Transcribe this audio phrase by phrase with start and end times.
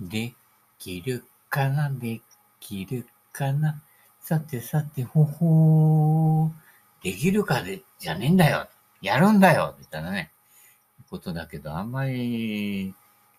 [0.00, 0.34] で
[0.78, 1.90] きるかな？
[1.90, 2.20] で
[2.60, 3.80] きるかな？
[4.20, 6.50] さてさて、ほほー。
[7.02, 8.68] できるかで、じゃねえんだよ。
[9.00, 9.74] やるんだよ。
[9.78, 10.30] みたいなね。
[11.10, 12.94] ことだけど、あんまり、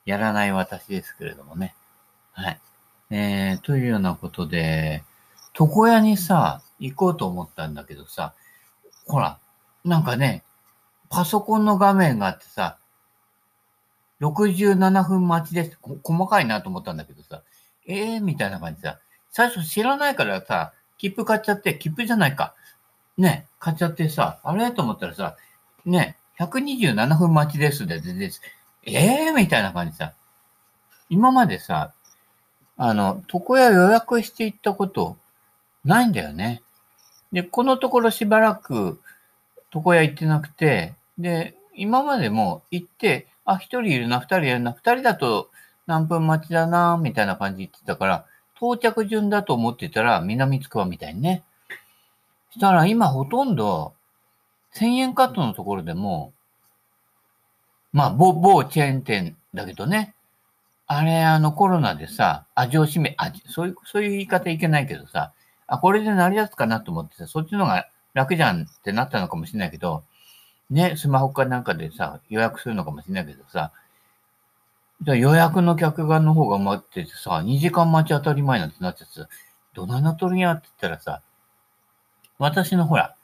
[0.06, 1.76] やらない私ですけれどもね。
[2.32, 2.60] はい。
[3.12, 5.04] えー、というようなことで、
[5.60, 8.34] 床屋にさ、行こうと思ったんだけどさ、
[9.06, 9.38] ほら、
[9.84, 10.44] なんかね、
[11.10, 12.78] パソコンの画面があってさ、
[14.22, 15.78] 67分待ちです。
[16.04, 17.42] 細かいなと思ったんだけどさ、
[17.86, 19.00] ええー、みたいな感じさ、
[19.32, 22.54] 最初知らないからさ、切符買っちゃって、切符じゃないか。
[23.18, 24.72] ね、買っちゃってさ、あれ？
[24.72, 25.36] と思ったらさ、
[25.86, 28.32] ね、127分待ちですで、で、で、
[28.84, 30.14] ええー、みたいな感じさ。
[31.10, 31.94] 今までさ、
[32.78, 35.18] あの、床屋予約していったこと
[35.84, 36.62] ないんだよね。
[37.32, 39.00] で、このところしばらく
[39.74, 45.50] 床屋行ってなくて、で、今までも行って、あ、一人いるな、二人いるな、二人だと
[45.88, 51.44] 何分待ちだな、みたいな感じ言ってたから、到着順だと思ってたら、南つくばみたいにね。
[52.52, 53.94] したら今ほとんど、
[54.76, 56.32] 1000円カットのところでも、
[57.92, 60.14] まあ、某、某チェーン店だけどね、
[60.86, 65.34] あれ、あの、コロナでさ、味を占め、味、そういう、そういう言い方いけないけどさ、
[65.66, 70.04] あ、これで成り立つかなと思ってさ、そっちの方が楽じゃんってなったのかもしれないけど、
[70.70, 73.72] ね、スマホかなんかでさ、予約するのかもしれないけどさ、
[75.06, 79.28] 予約の客側の方が待っててさ、2時間待ち当たり前なんてなってさ、
[79.74, 81.22] どないなっとるんやって言ったらさ、
[82.38, 83.16] 私のほら、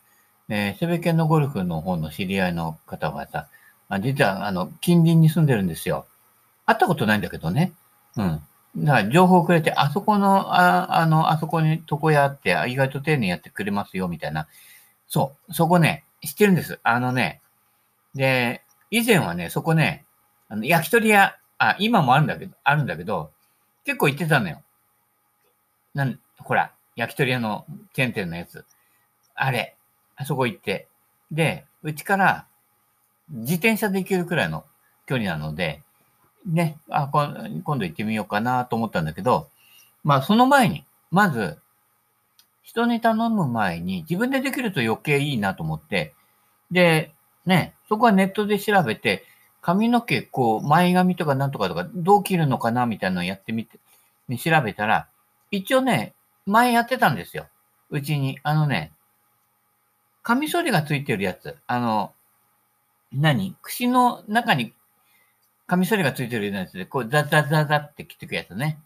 [0.49, 3.47] えー、セベケンのゴルフの方の知り合いの方がさ、
[3.89, 6.05] あ実は、あの、近隣に住んでるんですよ。
[6.65, 7.73] 会ったことないんだけどね。
[8.17, 8.41] うん。
[8.77, 14.47] だから情報をくれて、あそこの、ああの、あそこに床屋あって、意外と丁寧にやってくれますよ、みたいな。
[15.07, 16.79] そう、そこね、知ってるんです。
[16.83, 17.41] あのね、
[18.13, 20.05] で、以前はね、そこね、
[20.49, 23.31] あの焼き鳥屋、あ、今もあるんだけど、あるんだけど、
[23.85, 24.61] 結構行ってたのよ。
[25.93, 28.65] なん、ほら、焼き鳥屋のチェーン店のやつ。
[29.35, 29.75] あれ、
[30.15, 30.87] あそこ行って。
[31.31, 32.45] で、うちから
[33.29, 34.65] 自転車で行けるくらいの
[35.05, 35.81] 距離なので、
[36.45, 37.33] ね、あ、今
[37.79, 39.49] 度行ってみようかなと思ったんだけど、
[40.03, 41.57] まあその前に、まず、
[42.65, 46.15] 人に頼む前に自分でできると余計いいなと思って、
[46.71, 47.13] で、
[47.45, 49.23] ね、そこはネットで調べて、
[49.61, 53.77] 髪の毛、こう、前髪とかなんとかとか、どう切るのかなみたいなのをやってみて、
[54.27, 55.07] ね、調べたら、
[55.51, 56.15] 一応ね、
[56.47, 57.47] 前やってたんですよ。
[57.91, 58.39] うちに。
[58.41, 58.91] あのね、
[60.23, 61.55] カミソリがついてるやつ。
[61.67, 62.13] あの、
[63.13, 63.55] 何？
[63.61, 64.73] 串の中に
[65.67, 68.79] カミソリがついてるやつで、こう、ザザザザって切ってくやつね。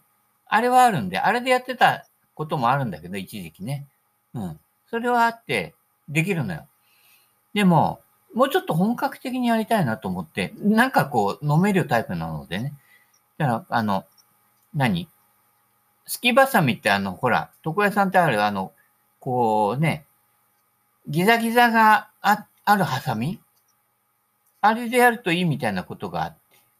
[0.46, 2.06] あれはあるんで、あれでやってた
[2.40, 3.86] こともあるんだけど、一時期ね。
[4.32, 4.60] うん。
[4.88, 5.74] それはあって、
[6.08, 6.66] できるのよ。
[7.52, 8.00] でも、
[8.32, 12.72] もうちょっと本格的にやりたいなと思って、なんかこう、飲めるタイプなのでね。
[13.36, 14.06] だから、あの、
[14.74, 15.06] 何？
[16.06, 18.72] すきばさみってあの、ほら、床屋さんってある、あの、
[19.18, 20.06] こうね、
[21.08, 23.38] ギザギザがああるハサミ？
[24.62, 26.34] あれでやるといいみたいなことが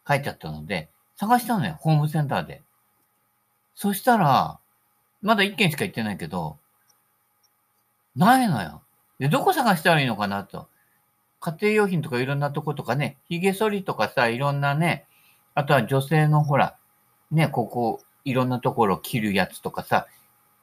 [0.09, 2.63] 書いてあったので、探したのよ、ホームセンターで。
[3.75, 4.59] そしたら、
[5.23, 6.57] まだ一件しか行ってないけど、
[8.17, 8.83] ないのよ。
[9.19, 10.69] で、どこ探したらいいのかなと。
[11.41, 15.07] 家庭用品とかいろんなとことかね、髭剃りとかさ、いろんなね、
[15.55, 16.77] あとは女性のほら、
[17.31, 20.07] ね、ここ、いろんなところ切るやつとかさ、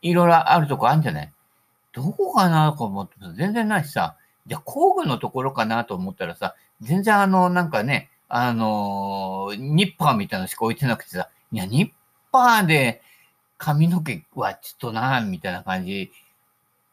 [0.01, 1.34] いろいろあるとこあるんじゃない？
[1.94, 11.91] どこかなと思って全然ないしさ、じゃあ工具のところかなと思ったらさ、全然あの、なんかね、あのニッパーみたいなのしか置いてなくてさ、いや、ニッ
[12.31, 13.01] パーで
[13.57, 16.12] 髪の毛はちょっとな、みたいな感じ、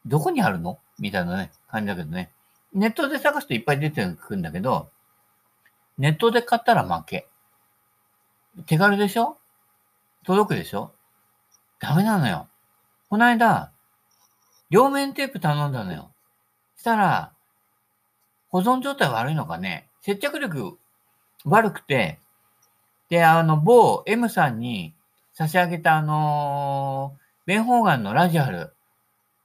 [0.06, 0.78] どこにあるの？
[0.98, 2.30] みたいなね、感じだけどね。
[2.72, 4.88] ネットで探すといっぱい出てくるんだけど、
[5.98, 7.26] ネットで買ったら負け。
[8.66, 9.36] 手軽でしょ？
[10.24, 10.92] 届くでしょ？
[11.80, 12.48] ダメなのよ。
[13.10, 13.70] この間、
[14.70, 16.10] 両面テープ頼んだのよ。
[16.76, 17.32] したら、
[18.48, 20.78] 保存状態悪いのかね、接着力
[21.44, 22.18] 悪くて、
[23.10, 24.93] で、あの、某 M さんに
[25.34, 28.72] 差し上げたあのー、ベンホーガンのラジアル、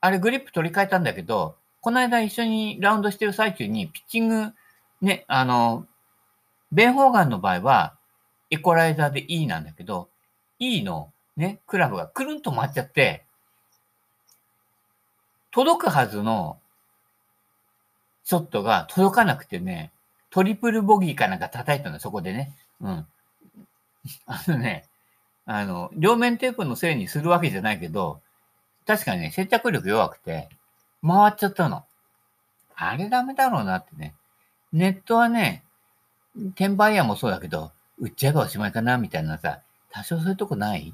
[0.01, 4.53] あれグリップ取り替えたんだけど、この間一緒にラウンドしてる最中に、ピッチング、
[5.01, 5.86] ね、あの、
[6.71, 7.95] ベン・ホーガンの場合は、
[8.51, 10.09] エコライザーで E なんだけど、
[10.59, 13.24] E のね、クラブがくるんと回っちゃって、
[15.51, 16.59] 届くはずの
[18.25, 19.91] ショットが届かなくてね、
[20.30, 22.53] トリプルボギーかなんか叩いたの、そこでね。
[22.81, 23.07] うん。
[24.27, 24.88] あのね、
[25.51, 28.22] あの、両面テープのせいにするわけじゃないけど、
[28.86, 30.48] 確かにね、接着力弱くて、
[31.01, 31.86] 回っちゃったの。
[32.75, 34.13] あれダメだろうなってね。
[34.72, 35.63] ネットはね、
[36.51, 40.94] 転売屋もそうだけど、売っちゃえばおしまいかな、みたいなさ、多少そういうとこない？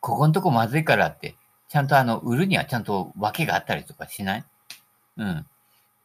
[0.00, 1.36] ここのとこまずいからって、
[1.70, 4.44] ちゃんとあの、売るにはちゃんと訳があったりとかしない？
[5.16, 5.46] うん。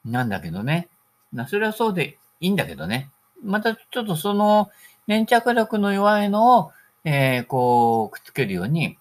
[0.06, 0.88] なんだけどね。
[1.34, 3.10] な、それはそうでいいんだけどね。
[3.44, 4.70] またちょっとその
[5.08, 6.72] 粘着力の弱いのを、
[7.06, 8.98] えー、こう、くっつけるように、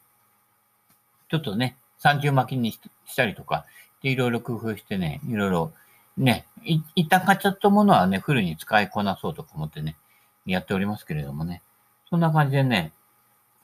[1.30, 2.80] ちょっとね、三重巻きにし
[3.16, 3.64] たりとか、
[4.02, 5.72] いろいろ工夫してね、いろいろ、
[6.18, 9.96] ね、い一旦買っちゃったものはね、フルに使いこなそうとか思ってね、
[10.44, 11.62] やっておりますけれどもね。
[12.10, 12.92] そんな感じでね、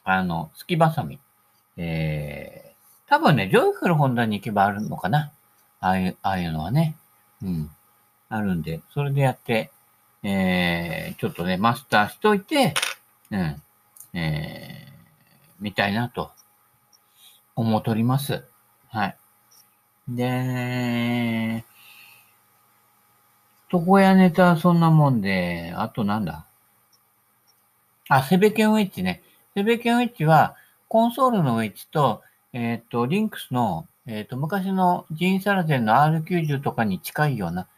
[0.04, 1.18] あの、すきばさみ。
[1.76, 5.30] えー、多分ね、ジョイフルホンに行けばあるのかな。
[5.80, 6.96] ああいう、ああいうのはね。
[7.42, 7.70] うん。
[8.30, 9.70] あるんで、それでやって、
[10.22, 12.74] えー、ちょっとね、マスターしといて、
[13.30, 13.62] うん、
[14.14, 16.30] えー、みたいなと、
[17.56, 18.44] 思うとります。
[18.88, 19.16] はい。
[20.08, 21.64] で、
[23.72, 26.46] 床屋ネタはそんなもんで、あとなんだ？
[28.08, 29.22] あ、セベケンウェッジね。
[29.54, 30.56] セベケンウェッジは、
[30.88, 32.22] コンソールのウェッジと、
[32.52, 37.68] えっ、ー、と、リンクスの、えっ、ー、と、昔のジーンサラゼンの R90 とかに近いような、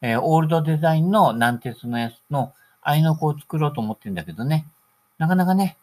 [0.00, 2.52] えー、オールドデザインの軟鉄のやつの
[2.82, 4.66] 合いの子を作ろうと思ってんだけどね。
[5.20, 5.76] なかなかね、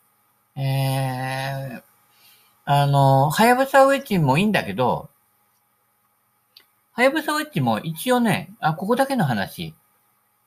[0.56, 1.82] えー、
[2.66, 5.10] あの、はやぶさウェッジもいいんだけど、
[6.94, 9.76] はやぶさウェッジも一応ね、あ、ここだけの話、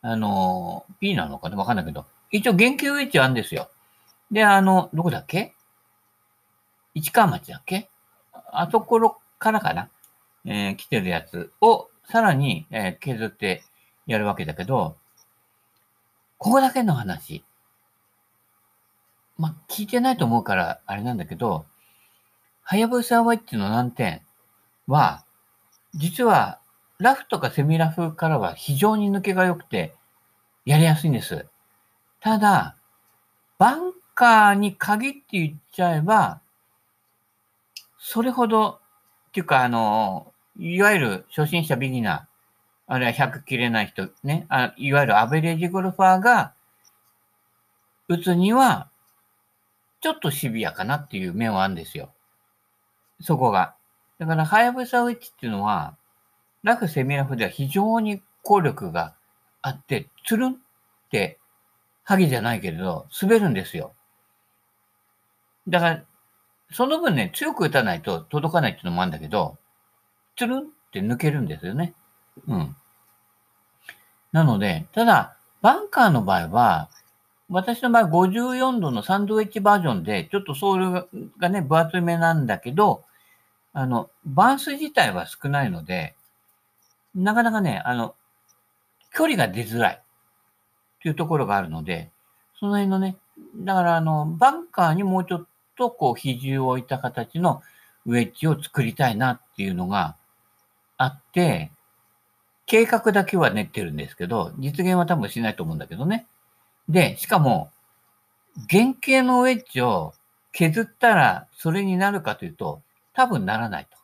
[0.03, 3.71] あの、P なのかわかんないけど、一応原型ウェッジあるんですよ。
[4.33, 5.55] で、あの、どこだっけ？
[6.95, 7.89] 市川町だっけ？
[8.33, 9.89] あそこからかな？
[10.47, 13.63] えー、来てるやつをさらに、えー、削って
[14.09, 14.97] やるわけだけど、
[16.39, 17.45] ここだけの話。
[19.41, 21.65] まあ、聞いてないと思うから、あれなんだけど、
[22.63, 24.21] はやぶさワッチの難点
[24.87, 25.25] は、
[25.95, 26.59] 実は、
[26.99, 29.95] ラフとかセミラフからは非常に抜けが良くて、
[30.67, 31.47] やりやすいんです。
[32.21, 32.77] ただ、
[33.57, 36.43] バンカーに限って言っちゃえば、
[37.99, 38.79] それほど、
[39.29, 46.53] っていうか、あの、いわゆる初心者ビギナー、あるいは100切れない人、ね、あいわゆるアベレージゴルファーが
[48.07, 48.90] 打つには、
[50.01, 52.13] ちょっとシビアかなっていう面はあるんですよ。
[53.21, 53.75] そこが。
[54.19, 55.97] だから、ハヤブサウェッジっていうのは、
[56.63, 59.15] ラフ、セミラフでは非常に効力が
[59.63, 60.57] あって、つるんっ
[61.11, 61.39] て、
[62.05, 63.93] ハゲじゃないけれど、滑るんですよ。
[65.69, 66.03] だから、
[66.73, 69.59] その分ね、強く打たないと届かないっていうのもあるんだけど、
[70.37, 70.63] つるんっ
[70.93, 71.95] て抜けるんですよね。
[72.47, 72.77] うん。
[74.33, 76.89] なので、ただ、バンカーの場合は、
[77.51, 83.03] 私の場合54度のサンドウェッジバージョンで、ちょっとソールがね、分厚めなんだけど、
[83.73, 86.15] あの、バンス自体は少ないので、
[87.15, 88.15] なかなかね、あの、
[89.13, 90.03] 距離が出づらいっ
[91.03, 92.11] ていうところがあるので、
[92.59, 93.17] その辺のね、
[93.57, 95.47] だからあの、バンカーにもうちょっ
[95.77, 97.63] とこう比重を置いた形の
[98.07, 100.15] ウェッジを作りたいなっていうのが
[100.97, 101.73] あって、
[102.67, 106.27] 計画だけは練ってるんですけど、実現は多分しないと思うんだけどね。
[106.91, 107.71] で、しかも、
[108.69, 110.13] 原型のウェッジを
[110.53, 112.83] 削ったらそれになるかというと、
[113.15, 113.97] 多分ならないと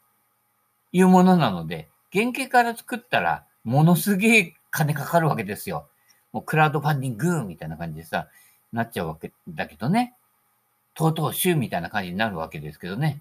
[0.92, 5.88] いうものなので、原型から作ったらものすげえ金かかるわけですよ。
[6.32, 8.28] もうクラウドファンディングみたいな感じでさ、
[8.72, 10.14] なっちゃうわけだけどね。
[10.94, 13.20] とうとう週みたいな感じになるわけですけどね。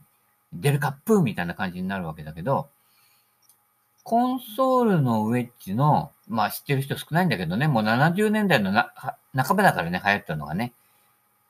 [0.53, 2.69] デルカップみたいな感じになるわけだけど、
[4.03, 8.93] コンソールのウェッジの、まあ知ってる人少ないんだけどね、もう70年代のな
[9.35, 10.73] 半ばだからね、流行ったのがね。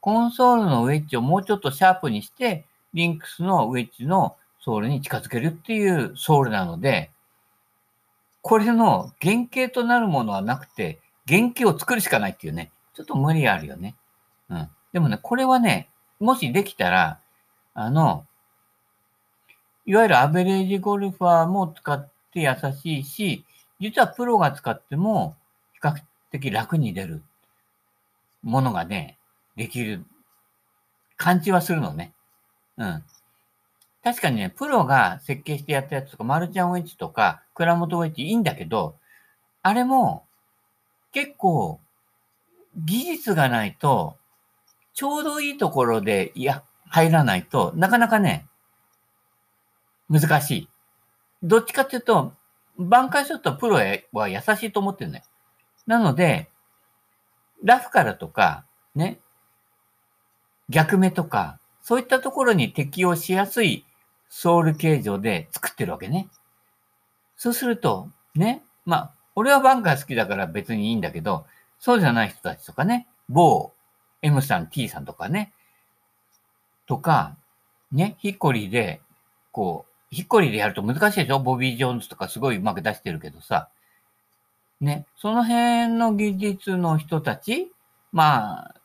[0.01, 7.09] コンソールのウェッジをもうちょっとシャープにして、リンクスのウェッジのソールに近づけるっていうソールなので、
[8.41, 13.95] これの原型となるものはなくて、原型を作るしかないっていうね、ちょっと無理あるよね。
[14.49, 14.69] うん。
[14.93, 15.89] でもね、これはね、
[16.19, 17.19] もしできたら、
[17.73, 18.25] あの、
[19.87, 23.45] いわゆるアベレージゴルファーも使っって優しいし、
[23.79, 25.35] 実はプロが使っても
[25.73, 25.95] 比較
[26.31, 27.23] 的楽に出る
[28.41, 29.17] ものがね、
[29.55, 30.05] できる
[31.17, 32.13] 感じはするのね。
[32.77, 33.03] うん。
[34.03, 38.95] 確かにね、プロが設計してやったやつとか、マルチャンウェッジとか、クラモトウェッジいいんだけど、
[39.63, 40.25] あれも
[41.11, 41.79] 結構
[42.77, 44.17] 技術がないと、
[44.93, 48.45] ちょうどいいところで、いや、入らないとなかなかね、
[50.09, 50.69] 難しい。
[51.41, 52.33] どっちかっていうと、
[52.77, 53.77] 挽回ショットプロ
[54.11, 55.25] は優しいと思ってるんだよ。
[55.87, 56.49] なので、
[57.63, 58.65] ラフからとか、
[58.95, 59.19] ね、
[60.69, 63.85] 逆目とか、そういったところに適用しやすい
[64.29, 66.27] ソウル形状で作ってるわけね。
[67.37, 71.45] そうすると、ね、まあ、俺はバンカー好きだから別にいいんだけど、
[71.79, 73.71] そうじゃない人たちとかね、某
[74.21, 75.53] M さん、T さんとかね。
[76.87, 77.35] とか、
[77.91, 79.01] ね、ヒッコリーで、
[79.51, 81.39] こう、ヒッコリでやると難しいでしょ？
[81.39, 83.69] ボビー・ジョーンズとかすごいうまく出してるけどさ。
[84.81, 87.71] ね、その辺の技術の人たち、
[88.11, 88.75] まあ、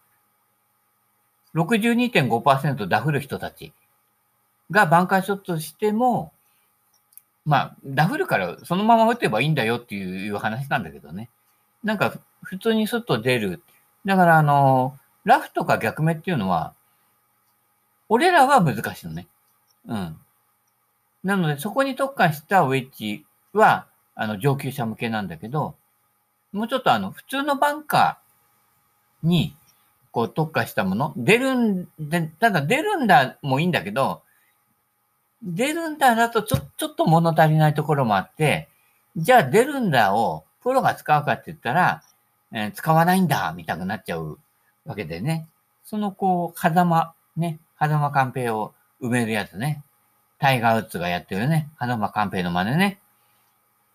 [1.54, 3.72] 62.5%ダフる人たち
[4.70, 6.32] が挽回ショットしても、
[7.44, 11.28] まあ、ダフるからそのまま打てばいいんだよっていう話なんだけどね。
[11.82, 13.62] なんか、普通に外出る。
[14.04, 16.72] だから、あの、ラフとか逆目っていうのは、
[18.08, 19.26] 俺らは難しいのね。
[19.88, 20.16] うん。
[21.24, 25.74] なので、そこに特化したウェッジは、あの、上級者向けなんだけど、
[26.52, 29.54] もうちょっとあの、普通のバンカーに、
[30.12, 34.22] こう特化したもの、出るんで、ただ出るんだもいいんだけど、
[35.42, 38.68] 出るんだだとちょ、ちょっと物足りないところもあって、
[39.16, 42.02] じゃあ出るんだをプロが使うかって言ったら、
[42.52, 44.38] えー、使わないんだ、みたくなっちゃう
[44.84, 45.48] わけでね。
[45.84, 49.82] そのこう、狭間、ね、狭間寛平を埋めるやつね。
[50.40, 51.68] タイガーウッズがやってるね。
[51.78, 52.98] 狭間寛平の真似ね。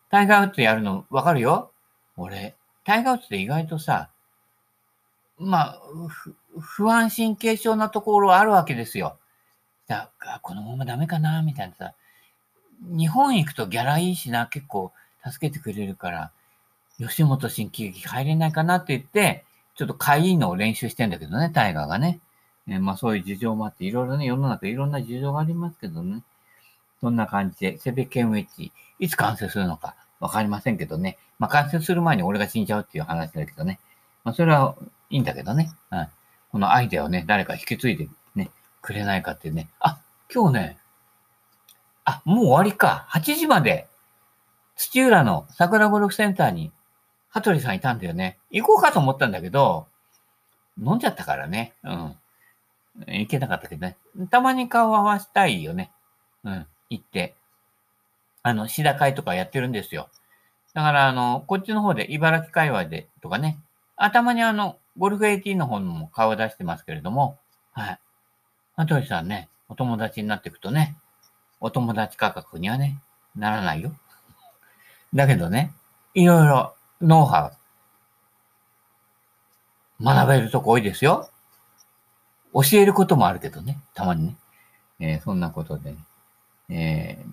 [0.10, 1.72] タイガーウッズやるのわかるよ
[2.16, 4.10] 俺、タイガーウッズって意外とさ、
[5.38, 5.82] まあ、
[6.60, 9.18] 不安神経症なところはあるわけですよ。
[9.88, 11.42] だからこのままダメかな？
[11.42, 11.94] みたいなさ。
[12.82, 14.94] 日本行くとギャラいいしな、結構
[15.26, 16.32] 助けてくれるから、
[17.00, 18.76] 吉本新喜劇入れないかな？
[18.76, 19.44] って言って、
[19.76, 22.20] ちょっと会員のを練習してんだけどね、タイガーがね。
[22.68, 26.24] えまあそういう事情もあって、いろいろね、世の中いろんな事情がありますけどね。
[27.06, 31.20] そんな感じで、セベケンウェッジ、いつ完成するのかわかりませんけどね。
[31.38, 33.80] まあ完成する前に俺が死んじゃうっていう話だけどね。
[34.24, 34.76] まあそれは
[35.12, 35.72] いいんだけどね。
[35.92, 36.08] うん。
[36.52, 38.50] このアイデアをね、誰か引き継いでね、
[38.82, 39.70] くれないかってね。
[39.80, 40.00] あ、
[40.34, 40.78] 今日ね、
[42.06, 43.06] あ、もう終わりか。
[43.12, 43.88] 8時まで、
[44.76, 46.72] 土浦の桜ゴルフセンターに、
[47.30, 48.40] 羽鳥さんいたんだよね。
[48.50, 49.86] 行こうかと思ったんだけど、
[50.84, 51.74] 飲んじゃったからね。
[51.84, 52.16] うん。
[53.06, 53.96] 行けなかったけどね。
[54.32, 55.92] たまに顔を合わせたいよね。
[56.44, 56.66] うん。
[56.98, 57.36] 行って。
[58.44, 60.10] あの、シダ会とかやってるんですよ。
[60.74, 63.58] だから、あの、こっちの方で、茨城界隈でとかね。
[63.98, 67.38] 頭にあの、ゴルフ AT の方にも顔を出してますけれども、
[67.72, 68.00] はい。
[68.76, 70.98] 羽鳥さんね、お友達になっていくとね、
[71.60, 73.00] お友達価格にはね、
[73.36, 73.94] ならないよ。
[75.14, 75.74] だけどね、
[76.14, 77.52] いろいろノウハ
[80.00, 81.30] ウ、学べるとこ多いですよ。
[82.54, 84.36] 教えることもあるけどね、たまにね。
[85.00, 85.98] えー、そんなことで、ね、
[86.70, 87.24] え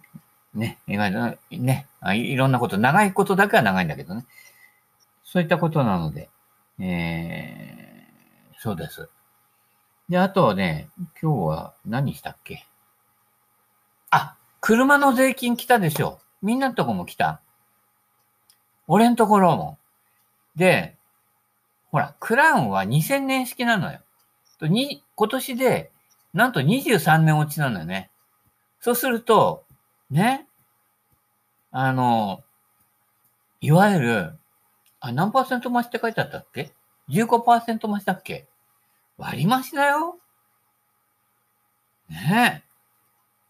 [0.57, 4.25] ー、ね、意外とねい、いろんなこと、長いことだけは長いんだけどね。
[5.25, 6.29] そういったことなので、
[6.79, 9.09] えー、そうです。
[10.09, 10.89] で、あとはね、
[11.21, 12.67] 今日は何したっけ？
[14.11, 16.21] あ、車の税金来たでしょ。
[16.43, 17.41] みんなのとこも来た。
[18.87, 19.79] 俺んところも。
[20.55, 20.97] で、
[21.91, 24.01] ほら、クラウンは2000年式なのよ。
[24.59, 25.91] と今年で、
[26.35, 28.11] なんと23年落ちなのよね。
[28.83, 29.65] そうすると、
[30.11, 30.49] ね、
[31.71, 32.43] あの、
[33.61, 34.39] いわゆる、
[34.99, 36.73] あ、何パーセント増しって書いてあったっけ
[37.09, 38.49] ?15% 増しだっけ？
[39.19, 40.19] 割り増しだよ。
[42.11, 42.69] ねえ。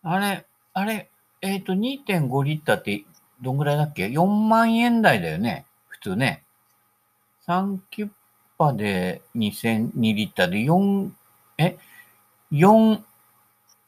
[0.02, 1.08] あれ、あれ、
[1.40, 3.02] えっ、ー、と、2.5リッターって
[3.40, 5.64] どんぐらいだっけ ?4 万円台だよね。
[5.88, 6.44] 普通ね。
[7.46, 8.10] 3キュッ
[8.58, 11.10] パで2002リッターで4、
[11.56, 11.78] え
[12.52, 13.02] ?4、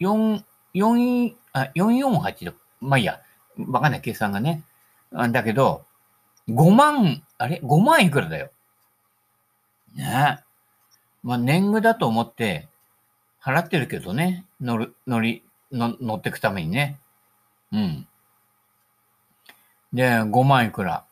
[0.01, 0.43] 4、
[0.75, 2.53] 4、あ、448だ。
[2.81, 3.21] まあいいや。
[3.69, 4.63] わかんない、計算がね。
[5.31, 5.85] だけど、
[6.49, 8.51] 5万、あれ ?5 万いくらだよ。
[9.95, 10.45] ねえ。
[11.23, 12.69] まあ、年貢だと思って
[13.43, 14.45] 払ってるけどね。
[14.61, 16.99] 乗る、乗り、の乗ってくためにね。
[17.73, 18.07] うん。
[19.93, 21.05] で、5万いくら。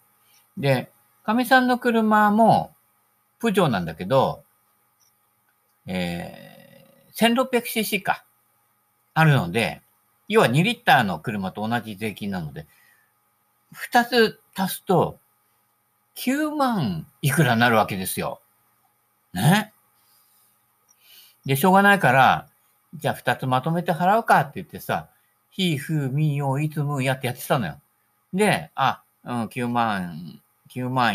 [0.58, 0.90] で、
[1.24, 2.74] かみさんの車も、
[3.38, 4.42] プジョーなんだけど、
[5.86, 8.24] えー、1600cc か。
[9.14, 9.82] あるので、
[10.28, 12.66] 要は2リッターの車と同じ税金なので、
[13.74, 15.18] 2つ足すと、
[16.16, 18.40] 9万いくらになるわけですよ。
[19.32, 19.72] ね？
[21.46, 22.48] で、しょうがないから、
[22.94, 25.08] じゃあ二つまとめて払うかって言ってさ、
[25.50, 27.80] ひ、ふ、み、よ、いつむやってやってたのよ。
[28.34, 30.40] で、あ、うん、9万、
[30.70, 31.14] 9万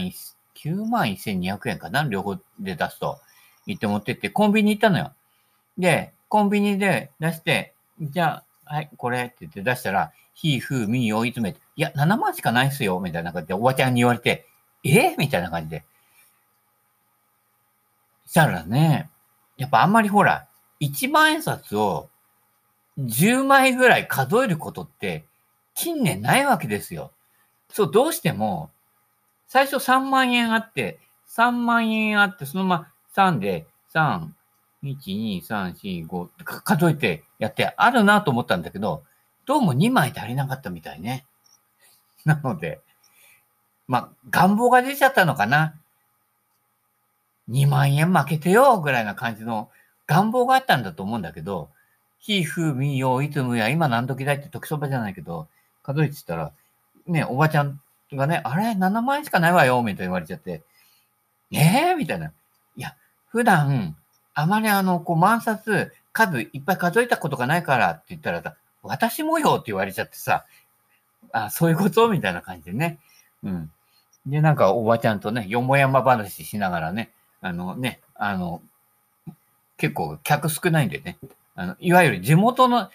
[0.57, 3.19] 9万1200円かな両方で出すと。
[3.67, 5.13] 言って持ってって、コンビニ行ったのよ。
[5.77, 14.45] で、コンビニで出して、じゃあ、はい、これって言って出したら、ひ、ふ、み、よ、いつめて、いや、7万しかないっすよ、みたいな感じで、おばちゃんに言われて、
[14.83, 15.15] え？
[15.17, 15.83] みたいな感じで。
[18.27, 19.09] したらね、
[19.57, 20.47] やっぱあんまりほら、
[20.79, 22.09] 1万円札を
[22.99, 25.25] 10枚ぐらい数えることって
[25.73, 27.11] 近年ないわけですよ。
[27.69, 28.69] そう、どうしても、
[29.47, 30.99] 最初3万円あって、
[31.29, 34.27] 3万円あって、そのまま3で、3、
[34.83, 39.03] 1、2、3、4、5数えてやってあるなと思ったんだけど、
[39.45, 41.25] どうも2枚足りなかったみたいね。
[42.25, 42.81] なので、
[43.87, 45.75] まあ、願望が出ちゃったのかな。
[47.49, 49.69] 2万円負けてよぐらいな感じの
[50.05, 51.69] 願望があったんだと思うんだけど、
[52.19, 55.47] ひ、ふ、み、よ、いつむや、今何時だいって時そばじゃないけど、
[55.83, 56.51] 数えてたら、
[57.05, 57.79] ね、おばちゃん
[58.11, 60.63] がね、あれ ?7 万円しかないわよみたいな言われちゃって、
[61.51, 62.33] ええー、みたいな。
[62.75, 62.95] いや、
[63.29, 63.95] 普段、
[64.33, 70.45] あまりあの、こう、万冊、数いっぱい数えたことがないからって言ったらさ、私もよって言われちゃってさ、
[71.31, 72.09] あ、そういうこと？
[72.09, 72.97] みたいな感じでね。
[73.43, 73.71] うん。
[74.25, 78.61] で、なんかおばちゃんとね、よもやま話しながらね、あのね、あの、
[79.77, 81.17] 結構客少ないんでね、
[81.55, 82.89] あの、いわゆる地元の、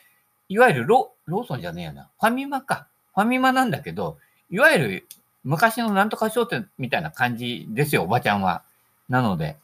[0.48, 2.86] いわゆるロローソンじゃねえよな、ファミマか。
[3.14, 4.18] ファミマなんだけど、
[4.50, 5.06] いわゆる
[5.44, 8.62] 昔のなんとか商店みたいな感じですよ、おばちゃんは。
[9.08, 9.56] なので、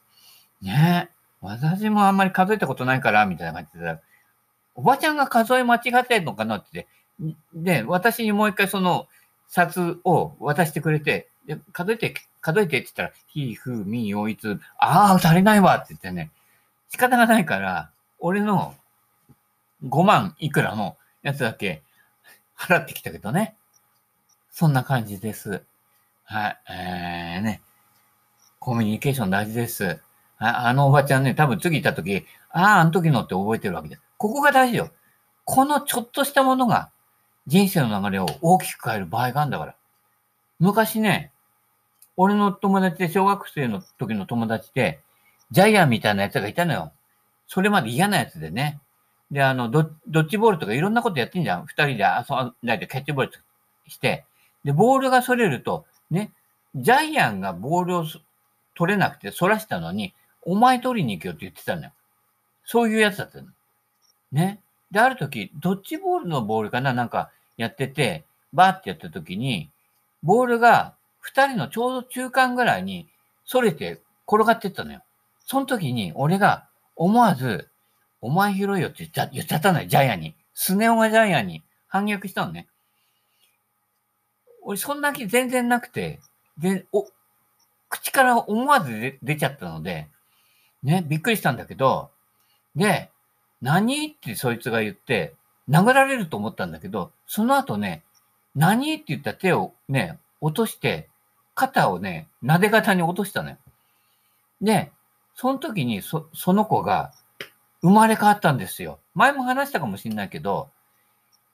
[0.62, 3.98] ねえ、私もあんまり数えたことないから、みたいな感じで、
[4.74, 6.86] おばちゃんが数え間違ってんのかなって。
[7.54, 9.08] で、私にもう一回その
[9.48, 16.30] 札を渡してくれて、で数えて、数えてって言ったら、ひ、ふ、み、よ、いつ、ああ、足りないわって言ってね、
[16.90, 18.74] 仕方がないから、俺の
[19.84, 21.82] 5万いくらのやつだけ
[22.56, 23.54] 払ってきたけどね。
[24.50, 25.62] そんな感じです。
[26.24, 26.58] はい。
[26.68, 27.60] えー、ね。
[28.58, 30.00] コミュニケーション大事です。
[30.38, 34.02] ああのおばちゃんね、多分次行った時、ああ、あの時のって覚えてるわけです。
[34.16, 34.90] ここが大事よ。
[35.44, 36.90] このちょっとしたものが
[37.46, 39.74] 人生の流れを大きく変える場合があるんだから。
[40.58, 41.32] 昔ね、
[42.16, 45.00] 俺の友達で小学生の時の友達で、
[45.50, 46.92] ジャイアンみたいなやつがいたのよ。
[47.46, 48.80] それまで嫌なやつでね。
[49.30, 51.66] で、あの、ドッジボールとかいろんなことやってんじゃん。
[51.66, 53.32] 二人で遊んでキャッチボール
[53.86, 54.24] して。
[54.64, 56.32] で、ボールがそれると、ね、
[56.74, 58.04] ジャイアンがボールを
[58.74, 60.12] 取れなくて反らしたのに、
[60.48, 61.92] お前取りに行けよって言ってたのよ。
[62.64, 63.48] そういうやつだったの。
[64.32, 64.62] ね。
[64.90, 69.70] で、ある時、ドッジボールのボールかななんかやってて、バーってやった時に、
[70.22, 73.10] ボールが二人のちょうど中間ぐらいに
[73.46, 75.02] 反れて転がってったのよ。
[75.44, 77.68] その時に俺が思わず、
[78.22, 80.34] お前拾いよって言っちゃ言っちゃったのよ、ジャイアンに。
[80.54, 82.68] スネ夫がジャイアンに反逆したのね。
[84.62, 86.20] 俺、そんな気全然なくて、
[86.56, 87.06] で、お、
[87.90, 90.08] 口から思わず出ちゃったので、
[90.82, 92.10] ね、びっくりしたんだけど、
[92.76, 93.10] で、
[93.60, 94.08] 何？
[94.08, 95.34] ってそいつが言って、
[95.68, 98.02] 殴られると思ったんだけど、その後ね、
[98.54, 98.94] 何？
[98.94, 101.08] って言った手をね、落として、
[101.54, 103.56] 肩をね、撫で型に落としたのよ。
[104.60, 104.92] で、
[105.34, 107.12] その時にそ、その子が
[107.80, 109.00] 生まれ変わったんですよ。
[109.14, 110.68] 前も話したかもしれないけど、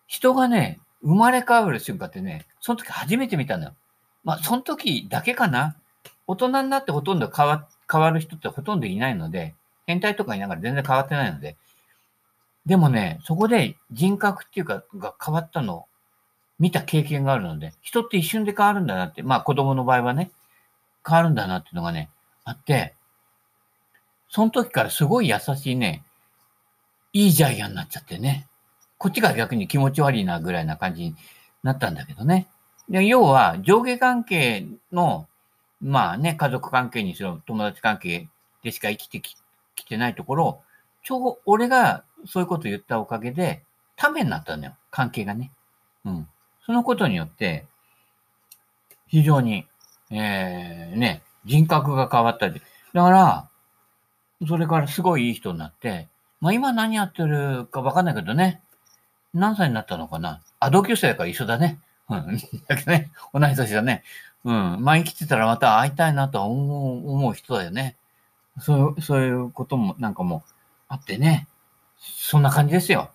[0.06, 3.74] 人がね、生まれ変わる瞬間ってね、その時初めて見たのよ。
[4.24, 5.76] まあ、その時だけかな。
[6.26, 9.54] 大人になってほとんど変わっ変わる人ってほとんどいないので、
[9.86, 11.56] 変態とかいながら全然変わってないので。
[12.66, 15.84] でもね、そこで人格っていうか、が変わったのを
[16.58, 20.30] 見た経験があるので、人って一瞬で変わるんだなって、まあ子供の場合はね、
[21.06, 22.08] 変わるんだなっていうのがね、
[22.44, 22.94] あって、
[24.30, 26.02] その時からすごい優しいね、
[27.12, 28.48] いいジャイアンになっちゃってね。
[28.98, 31.14] こっちが逆に気持ち悪いなぐらいな感じに
[31.62, 32.48] なったんだけどね。
[32.88, 35.26] で要は、上下関係の、
[35.84, 38.28] まあね、家族関係にしろ、友達関係
[38.62, 39.36] でしか生きてき
[39.76, 40.62] きてないところを、
[41.02, 43.62] ちょうど俺がそういうこと言ったおかげで、
[43.94, 44.76] ためになったんだよ。
[44.90, 45.52] 関係がね。
[46.06, 46.28] うん。
[46.64, 47.66] そのことによって、
[49.08, 49.66] 非常に、
[50.10, 52.62] えー、ね、人格が変わったり。
[52.94, 53.48] だから、
[54.48, 56.08] それからすごいいい人になって、
[56.40, 58.62] まあ今何やってるかわかんないけどね。
[59.34, 61.78] 何歳になったのかなあ、同級生だから一緒だね。
[62.08, 62.38] うん。
[62.68, 64.02] だけどね、同い年だね。
[64.44, 64.76] うん。
[64.80, 67.96] まあ生きてたらまた会いたいなとは思う思う人だよね。
[68.60, 70.44] そう、そういうこともなんかも
[70.88, 71.48] あってね。
[71.98, 73.10] そんな感じですよ。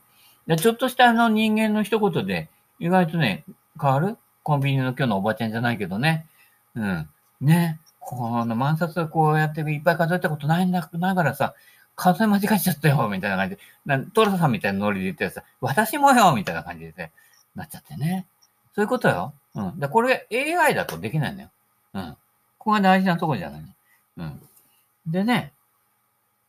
[0.48, 3.46] でちょっとしたあの人間の一言で、意外とね、
[3.80, 4.18] 変わる？
[4.44, 6.26] コンビニの今日のおばちゃんじゃないけどね。
[6.76, 7.10] うん。
[7.42, 7.80] ね。
[8.00, 11.54] この万冊こうやっていっぱい数えたことないんだ、ながらさ、
[11.96, 17.12] 数え間違えちゃったよ、みたいな感じで、なトラさんみたいなノリで言ってさ、私もよ、みたいな感じで、ね、
[17.54, 18.26] なっちゃってね。
[18.74, 19.34] そういうことよ。
[19.56, 19.80] うん。
[19.80, 21.50] で、これ AI だとできないのよ。
[21.94, 22.12] うん。
[22.58, 23.62] ここが大事なとこじゃない。
[24.18, 24.42] うん。
[25.08, 25.54] でね、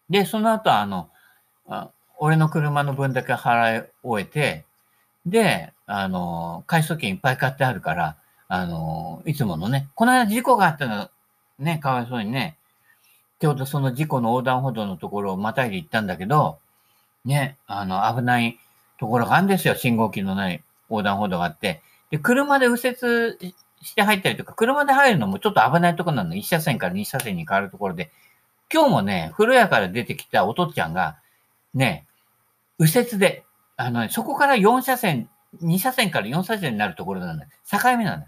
[0.08, 1.08] で、その後、あの、
[1.68, 4.64] あ俺の車の分だけ払い終えて、
[5.24, 8.16] で、あの、回数券いっぱい買ってあるから、
[8.48, 11.08] あの、いつものね、この間事故があったの、
[11.58, 12.56] ね、かわいそうにね、
[13.40, 16.58] ちょうどその事故の横断歩道のところをまたいで行ったんだけど、
[17.24, 18.58] ね、あの、危ない
[18.98, 19.74] ところがあるんですよ。
[19.74, 21.82] 信号機のない横断歩道があって。
[22.10, 22.96] で、車で右折
[23.82, 26.34] して入ったりとか、車で入るのもちょっと危ないとこなの。
[26.34, 28.10] 1車線から2車線に変わるところで、
[28.72, 31.18] 今日もね、風呂屋から出てきたお父ちゃんが、
[31.74, 32.06] ね、
[32.78, 33.44] 右折で、
[33.76, 35.28] あの、ね、そこから4車線、
[35.62, 37.46] 2車線から4車線になるところなんだ。
[37.70, 38.26] 境目なんだ。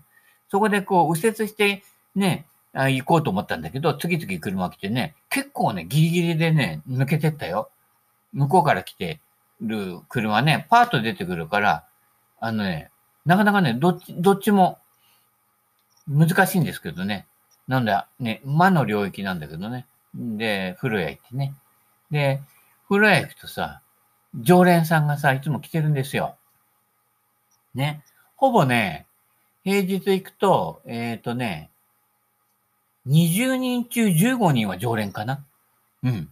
[0.51, 1.83] そこでこう右折して、
[2.15, 7.71] ね、あ行こうと思ったんだけど、次々車来てね、結構ね、ギリギリでね、抜けてったよ。
[8.33, 9.21] 向こうから来て
[9.61, 11.85] る車ね、パーッと出てくるから、
[12.41, 12.91] あのね、
[13.25, 14.79] なかなかね、どっち、どっちも
[16.09, 17.27] 難しいんですけどね。
[17.69, 19.87] なんだ、ね、魔の領域なんだけどね。
[20.15, 21.55] で、風呂屋行ってね。
[22.11, 22.43] で、
[22.89, 23.81] 風呂屋行くとさ、
[24.35, 26.37] 常連さんがさ、いつも来てるんですよ。
[27.75, 28.03] ね。
[28.37, 29.07] ほぼね、
[29.65, 31.71] 平日行くと、えっ、ー、とね、
[33.07, 35.45] 20人中15人は常連かな。
[36.03, 36.29] うん。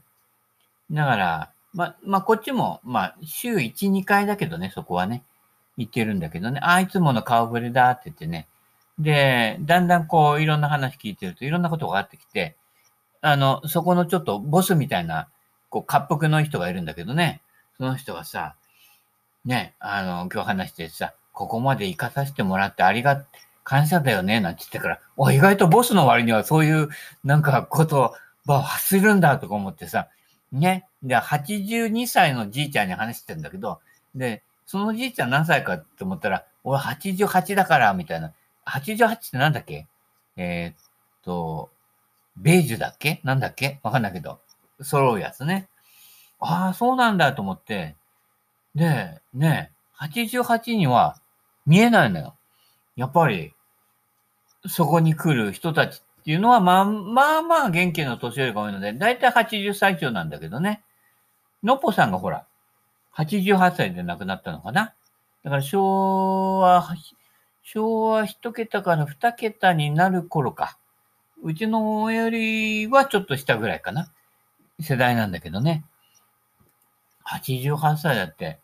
[0.91, 5.23] だから、ま、まあ、こっちも、まあ、週1、2回だけどね、そこはね、
[5.77, 8.49] 行ってるんだけどね、あ、いつもの顔ぶれだって言ってね。
[8.99, 12.57] で、だんだんこう、いろんな話聞いてると、いろんなことがあってきて、
[13.23, 15.29] あの、そこのちょっとボスみたいな、
[15.69, 17.41] こう、滑腹の人がいるんだけどね、
[17.79, 18.55] その人がさ、
[19.45, 23.25] ね、あの、今日話してさ、ここまで行かさせてもらってありが、
[23.63, 26.89] 感謝だよね、なんて言ってから、お、意外とボスの割にはそういう、
[27.25, 30.09] なんか、ことば発するんだとか思ってさ、
[30.53, 30.87] ね。
[31.03, 33.81] で、82歳のじいちゃんに話してんだけど、
[34.15, 38.33] で、そのじいちゃん何歳かって思ったら、俺88だから、みたいな。
[38.67, 39.89] 88ってなんだっけ？
[40.37, 40.85] えー、っ
[41.25, 41.71] と、
[42.37, 43.21] ベージュだっけ？
[43.25, 43.81] なんだっけ？
[43.83, 44.39] わかんないけど、
[44.81, 45.69] 揃うやつね。
[46.39, 47.97] ああ、そうなんだと思って、
[48.77, 51.17] で、ね、88には
[51.67, 52.37] 見えないのよ。
[52.95, 53.53] やっぱり、
[54.69, 60.85] そこに来る人たちっていうのは、まあまあまあ元気の年寄りが多いので、だいたい80歳以上なんだけどね。
[61.65, 62.47] のっぽさんがほら、
[63.21, 64.95] 88歳で亡くなったのかな？
[65.45, 66.87] だから昭和、
[67.63, 70.79] 昭和一桁から二桁になる頃か。
[71.43, 74.13] うちの親よりはちょっと下ぐらいかな。
[74.81, 75.85] 世代なんだけどね。
[77.27, 78.59] 88歳だって。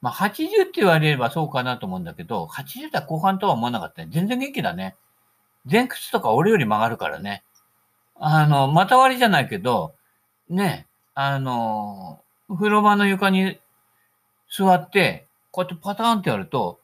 [0.00, 4.08] まあ、80って言われればそうかなと思うんだけど、80代後半とは思わなかったね。
[4.10, 4.96] 全然元気だね。
[5.70, 7.42] 前屈とか俺より曲がるからね。
[8.14, 9.94] あの、また割りじゃないけど、
[10.48, 13.58] ね、あの、風呂場の床に
[14.50, 16.80] 座って、こうやってパターンってやると、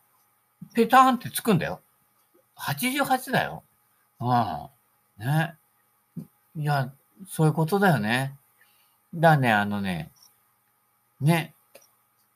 [0.75, 1.81] ペターンってつくんだよ。
[2.59, 3.63] 88だよ。
[4.21, 5.27] うん。
[5.27, 5.55] ね。
[6.57, 6.93] いや、
[7.29, 8.37] そういうことだよね。
[9.15, 10.11] だね、あのね、
[11.21, 11.55] ね、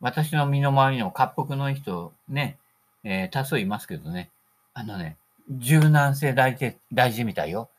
[0.01, 2.59] 私の身の回りにも滑腹の人、ね、
[3.05, 4.31] えー、多数いますけどね、
[4.75, 5.17] あのね、
[5.51, 7.71] 柔軟性大事大事みたいよ。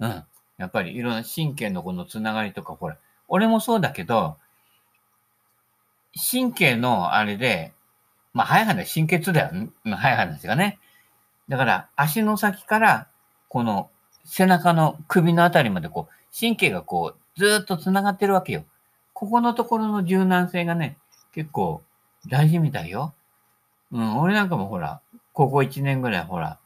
[0.00, 0.24] うん。
[0.58, 2.96] やっぱりいろんな神経のこのつながりとか、ほら、
[3.28, 4.36] 俺もそうだけど、
[6.14, 7.72] 神経のあれで、
[8.34, 9.68] まあ、早い話、神経痛だよ。
[9.84, 10.78] 早い話がね。
[11.48, 13.08] だから、足の先から、
[13.48, 13.90] この
[14.24, 18.64] 背中の首のあたりまでこう、神経がこう、ずっと繋がってるわけよ。
[19.12, 20.96] ここのところの柔軟性がね、
[21.32, 21.82] 結構
[22.28, 23.14] 大事みたいよ。
[23.90, 25.00] うん、俺なんかもほら、
[25.32, 26.58] ここ1年ぐらいほら、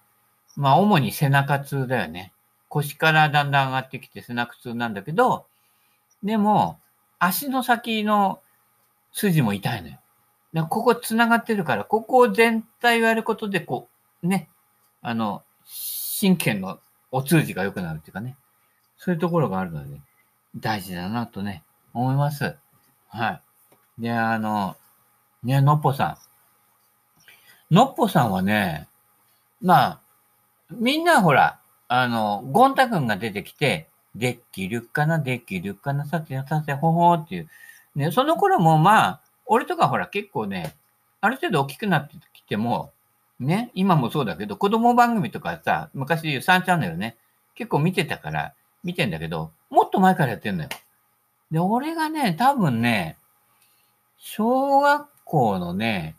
[0.56, 2.32] まあ主に背中痛だよね。
[2.68, 5.46] 腰からだんだん上がってきて背中痛なんだけど、
[6.22, 6.78] でも、
[7.18, 8.40] 足の先の
[9.16, 9.98] 筋も痛いのよ。
[10.68, 13.88] ここ繋がってるから、ここを全体をやることで、こ
[14.22, 14.48] う、ね、
[15.00, 15.42] あの、
[16.20, 16.78] 神経の
[17.10, 18.36] お通じが良くなるっていうかね。
[18.98, 20.00] そういうところがあるので、
[20.54, 21.62] 大事だなとね、
[21.94, 22.56] 思います。
[23.08, 23.40] は
[23.98, 24.02] い。
[24.02, 24.76] で、あの、
[25.42, 26.18] ね、のっぽさ
[27.70, 27.74] ん。
[27.74, 28.86] のっぽさんはね、
[29.62, 30.00] まあ、
[30.70, 37.48] みんなほら、あの、ゴン太くんが出てきて、できるかな、できるかな、さてさて、ほほーっていう。
[37.96, 40.76] ね、その頃もまあ、俺とかほら結構ね、
[41.20, 42.92] ある程度大きくなってきても、
[43.40, 47.16] ね、今もそうだけど、子供番組とかさ、昔言う3チャンネルね、
[47.54, 48.52] 結構見てたから、
[48.84, 50.68] 見てんだけど、もっと前からやってんのよ。
[51.50, 53.16] で、俺がね、多分ね、
[54.18, 56.16] 小学校のね、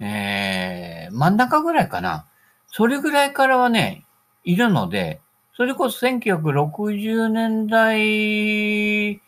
[0.00, 2.26] えー、真ん中ぐらいかな。
[2.66, 4.04] それぐらいからはね、
[4.44, 5.20] いるので、
[5.56, 9.22] それこそ1960年代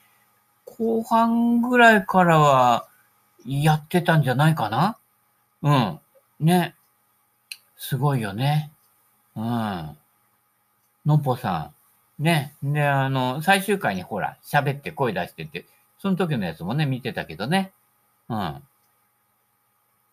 [0.79, 2.87] 後半ぐらいからは
[3.47, 4.97] やってたんじゃないかな？
[5.63, 6.01] うん。
[6.41, 6.75] ね。
[7.77, 8.71] すごいよね。
[9.37, 9.97] うん。
[11.07, 11.71] のっぽさ
[12.19, 12.23] ん。
[12.23, 12.55] ね。
[12.63, 15.67] で、あの、最終回にほら、喋って声出してて、
[15.99, 17.73] その時のやつもね、見てたけどね。
[18.29, 18.63] うん。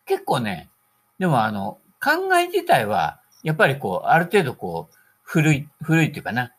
[0.05, 0.69] 結構ね、
[1.19, 6.51] でもあの、考え自体は、やっぱりこう、ある程度こう、古い、古いっていうかな、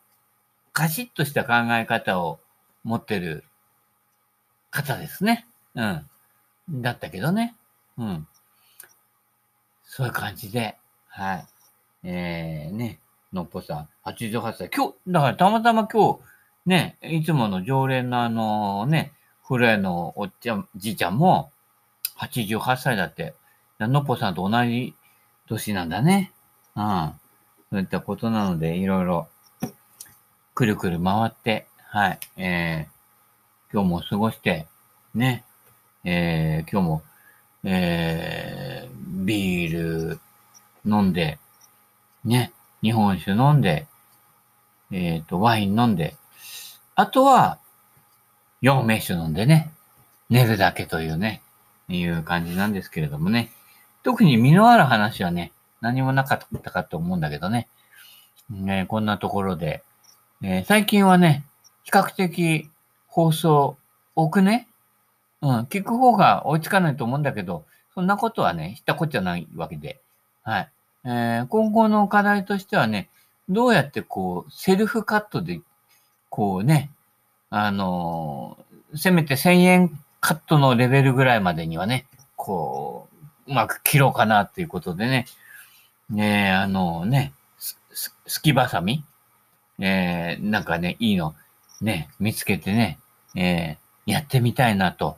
[0.73, 2.39] カシッとした考え方を
[2.83, 3.43] 持ってる
[4.75, 5.47] 方ですね。
[5.73, 6.81] うん。
[6.81, 7.55] だったけどね。
[7.97, 8.27] うん。
[9.85, 10.75] そういう感じで、
[11.07, 11.45] はい。
[12.03, 12.99] えー、ね、
[13.31, 14.69] のっぽさん、88歳。
[14.69, 16.19] 今日、だからたまたま今日、
[16.65, 19.13] ね、いつもの常連のあのね、
[19.47, 21.51] 古屋のおっちゃん、じいちゃんも、
[22.17, 23.33] 88歳だって、
[23.79, 24.93] のっぽさんと同じ
[25.47, 26.31] 年なんだね。
[26.75, 27.13] うん。
[27.71, 29.29] そういったことなので、いろいろ、
[30.53, 32.94] くるくる回って、はい、えー、
[33.73, 34.67] 今日も過ごして、
[35.13, 35.43] ね、
[36.03, 37.03] えー、今日も、
[37.63, 40.19] えー、ビール
[40.85, 41.39] 飲んで、
[42.23, 42.51] ね、
[42.81, 43.87] 日本酒飲んで、
[44.91, 46.15] えっ、ー、と、ワイン飲んで、
[46.95, 47.59] あとは、
[48.61, 49.71] 陽明酒飲んでね、
[50.29, 51.41] 寝るだけというね、
[51.89, 53.51] いう感じなんですけれどもね。
[54.03, 55.51] 特に身のある話はね、
[55.81, 57.67] 何もなかったかと思うんだけどね。
[58.49, 59.83] ねこんなところで、
[60.41, 61.43] えー、最近はね、
[61.83, 62.69] 比較的
[63.15, 63.77] 放送
[64.13, 64.67] 多くね、
[65.41, 70.01] うん、聞く方が追いつかないと思うんだけど、そんなことはね、知ったこっちゃないわけで。
[70.43, 70.69] はい。
[71.05, 73.07] えー、今後の課題としてはね、
[73.47, 75.61] どうやってこう、セルフカットで、
[76.29, 76.91] こうね、
[77.49, 83.07] あのー、せめて1000円カットのレベルぐらいまでにはね、こ
[83.47, 85.25] う、うまく切ろうかなっていうことでね、
[86.09, 87.79] ねあのね、す、
[88.27, 89.05] すきばさみ？
[89.79, 91.33] えー、なんかね、いいの、
[91.79, 92.99] ね、見つけてね、
[93.35, 95.17] えー、やってみたいなと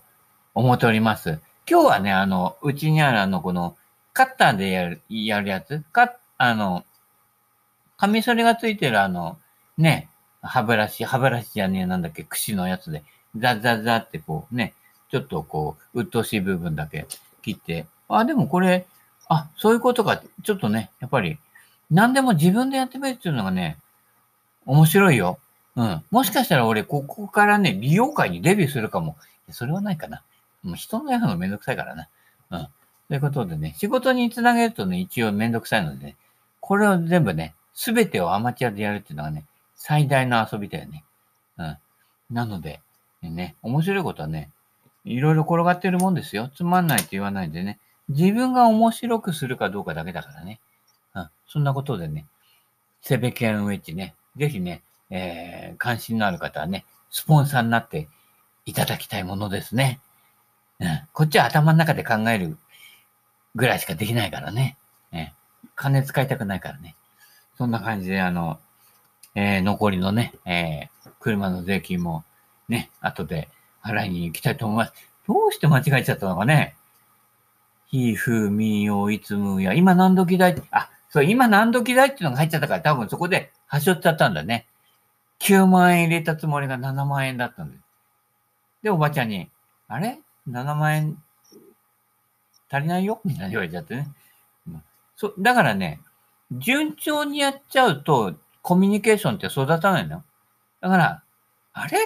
[0.53, 1.39] 思っております。
[1.69, 3.75] 今日はね、あの、うちにあるあの、この、
[4.13, 6.86] カッターでやる、やるやつか、あの、
[7.97, 9.38] カミソリがついてるあの、
[9.77, 10.10] ね、
[10.41, 13.03] 歯ブラシ、歯ブラシじゃねえ、なんだっけ、櫛のやつで、
[13.36, 14.73] ザザザってこうね、
[15.10, 17.06] ちょっとこう、鬱陶しい部分だけ
[17.41, 18.86] 切って、あ、でもこれ、
[19.30, 21.38] あ、そういうことか、ちょっとね、やっぱり、
[21.91, 23.77] 何でも自分でやってみるっていうのがね、
[24.65, 25.39] 面白いよ。
[25.77, 26.03] うん。
[26.09, 29.15] もしかしたら俺、ここからね、美容界にデビューするかも。
[29.51, 30.23] それはないかな。
[30.63, 32.09] もう人のやるのめんどくさいからな。
[32.49, 32.67] うん。
[33.07, 36.15] ということでね、仕事につなげるとね、一応めんどくさいので、ね、
[36.59, 41.03] これを全部ね、すべてをアマチュアでやるっていうのがね、最大の遊びだよね。
[41.59, 41.77] うん。
[42.31, 42.81] なので、
[43.21, 44.49] ね、面白いことはね、
[45.05, 46.49] いろいろ転がってるもんですよ。
[46.55, 47.79] つまんないって言わないでね。
[48.09, 50.59] 自分が面白くするかどうかだけだからね。
[51.13, 51.29] うん。
[51.47, 52.25] そんなことでね、
[53.03, 58.08] セベケンウェッジね、ぜひね、えー、関心のある方はね、スポンサーになって
[58.65, 60.00] いただきたいものですね。
[60.80, 60.88] うん。
[61.13, 62.58] こっちは頭の中で考える
[63.56, 64.78] ぐらいしかできないからね。
[65.12, 65.34] ね
[65.76, 66.96] 金使いたくないからね。
[67.58, 68.60] そんな感じで、あの、
[69.36, 72.24] えー、残りのね、えー、車の税金も
[72.70, 73.50] ね、後で
[73.84, 74.93] 払いに行きたいと思います。
[75.28, 76.76] どうして間違えちゃったのかね。
[77.88, 84.66] ひ、ふ、み、よ、いつむや、今何時代あ、そう、今何時代っていうのが入っちゃったから多分そこで端折っちゃったんだね。
[85.39, 87.82] 9万円入れたつもりが7万円だったんです。
[88.84, 89.50] で、おばちゃんに、
[89.88, 90.19] あれ
[90.50, 91.23] ?7 万円
[92.69, 93.21] 足りないよ？
[93.23, 94.12] みたいな言われちゃってね。
[95.15, 96.00] そだからね、
[96.52, 100.23] 順調にやっちゃうと、コミュニケーションって育たないのよ。
[100.82, 101.23] だから、
[101.73, 101.97] あれ？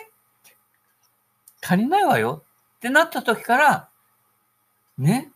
[1.64, 2.44] 足りないわよ？
[2.78, 3.90] ってなった時から、
[4.98, 5.32] ね、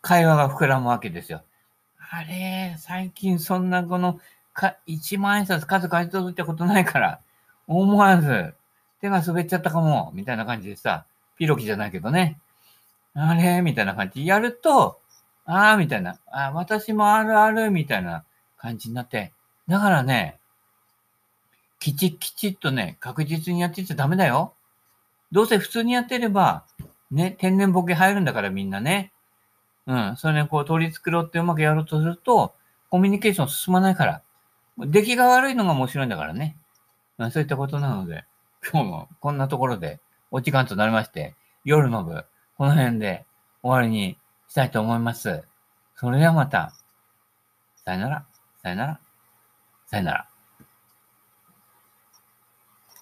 [0.00, 1.42] 会話が膨らむわけですよ。
[2.10, 4.20] あれ、最近そんなこの
[4.52, 7.20] か1万円札数書い取ったことないから、
[7.66, 8.54] 思わず
[9.00, 11.04] 手が滑っちゃったかも、みたいな感じでさ、
[11.36, 12.38] ピロキじゃないけどね。
[13.14, 13.60] あれ？
[13.62, 15.00] みたいな感じやると、
[15.44, 16.18] ああ、みたいな。
[16.30, 18.24] あ私もあるある、みたいな
[18.58, 19.32] 感じになって。
[19.68, 20.38] だからね、
[21.78, 24.52] きちきちっとね、確実にやってちゃダメだよ。
[25.32, 26.64] どうせ普通にやってれば、
[27.10, 29.12] ね、天然ボケ入るんだからみんなね。
[29.86, 30.16] うん。
[30.16, 32.54] それね、こう取り繕ってうまくやろうとすると、
[32.88, 34.22] コミュニケーション進まないから。
[34.78, 36.56] 出来が悪いのが面白いんだからね。
[37.18, 38.24] まあ、そういったことなので、
[38.70, 42.24] 今日もこんなところでお時間となりまして、夜の部、
[42.56, 43.24] この辺で
[43.62, 45.42] 終わりにしたいと思います。
[45.94, 46.72] それではまた。
[47.84, 48.26] さよなら、
[48.62, 49.00] さよなら、
[49.86, 50.31] さよなら。